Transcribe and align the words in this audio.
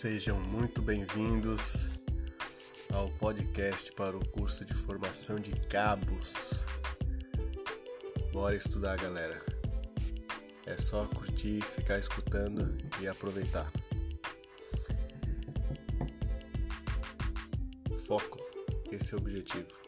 Sejam 0.00 0.38
muito 0.40 0.80
bem-vindos 0.80 1.84
ao 2.94 3.10
podcast 3.14 3.90
para 3.90 4.16
o 4.16 4.24
curso 4.28 4.64
de 4.64 4.72
formação 4.72 5.40
de 5.40 5.50
cabos. 5.66 6.64
Bora 8.32 8.54
estudar, 8.54 8.96
galera. 8.96 9.44
É 10.66 10.76
só 10.78 11.04
curtir, 11.08 11.62
ficar 11.62 11.98
escutando 11.98 12.78
e 13.00 13.08
aproveitar. 13.08 13.72
Foco, 18.06 18.38
esse 18.92 19.14
é 19.14 19.16
o 19.16 19.20
objetivo. 19.20 19.87